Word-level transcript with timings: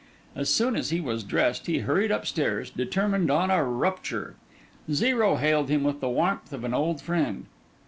As 0.35 0.49
soon 0.49 0.75
as 0.75 0.89
he 0.89 0.99
was 0.99 1.23
dressed, 1.23 1.67
he 1.67 1.77
hurried 1.77 2.09
upstairs, 2.09 2.71
determined 2.71 3.29
on 3.29 3.51
a 3.51 3.63
rupture. 3.63 4.33
Zero 4.91 5.35
hailed 5.35 5.69
him 5.69 5.83
with 5.83 5.99
the 6.01 6.09
warmth 6.09 6.51
of 6.51 6.63
an 6.63 6.73
old 6.73 6.99
friend. 6.99 7.45